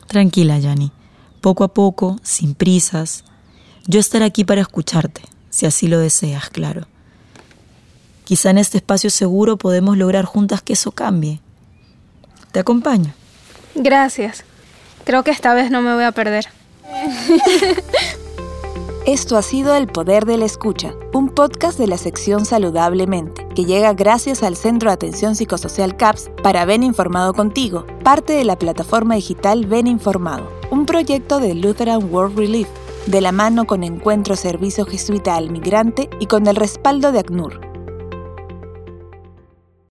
Tranquila, 0.07 0.61
Yani. 0.61 0.93
Poco 1.41 1.65
a 1.65 1.75
poco, 1.75 2.21
sin 2.23 2.55
prisas. 2.55 3.25
Yo 3.89 3.99
estaré 3.99 4.25
aquí 4.25 4.45
para 4.45 4.61
escucharte, 4.61 5.23
si 5.51 5.67
así 5.67 5.89
lo 5.89 5.99
deseas, 5.99 6.49
claro. 6.51 6.87
Quizá 8.23 8.51
en 8.51 8.59
este 8.59 8.79
espacio 8.79 9.11
seguro 9.11 9.57
podemos 9.57 9.99
lograr 9.99 10.27
juntas 10.27 10.63
que 10.63 10.75
eso 10.75 10.93
cambie. 10.93 11.41
Te 12.53 12.61
acompaño. 12.61 13.13
Gracias. 13.77 14.45
Creo 15.05 15.23
que 15.23 15.31
esta 15.31 15.55
vez 15.55 15.71
no 15.71 15.83
me 15.83 15.95
voy 15.95 16.05
a 16.05 16.13
perder. 16.13 16.47
Esto 19.07 19.37
ha 19.37 19.43
sido 19.43 19.77
El 19.77 19.87
Poder 19.87 20.25
de 20.25 20.37
la 20.37 20.47
Escucha, 20.47 20.93
un 21.13 21.29
podcast 21.29 21.79
de 21.79 21.87
la 21.87 21.97
sección 21.97 22.45
Saludablemente, 22.45 23.47
que 23.55 23.65
llega 23.65 23.93
gracias 23.93 24.43
al 24.43 24.57
Centro 24.57 24.91
de 24.91 24.95
Atención 24.95 25.37
Psicosocial 25.37 25.97
CAPS 25.97 26.31
para 26.43 26.65
Ven 26.65 26.83
Informado 26.83 27.33
Contigo, 27.33 27.87
parte 28.03 28.33
de 28.33 28.45
la 28.45 28.59
plataforma 28.59 29.15
digital 29.15 29.67
Ven 29.67 29.87
Informado, 29.87 30.51
un 30.73 30.87
proyecto 30.87 31.39
de 31.39 31.55
Lutheran 31.55 32.13
World 32.13 32.37
Relief, 32.37 32.67
de 33.07 33.21
la 33.21 33.31
mano 33.31 33.65
con 33.65 33.85
Encuentro 33.85 34.35
Servicio 34.35 34.85
Jesuita 34.85 35.37
al 35.37 35.51
Migrante 35.51 36.11
y 36.19 36.27
con 36.27 36.49
el 36.49 36.57
respaldo 36.57 37.13
de 37.13 37.21
ACNUR, 37.21 37.61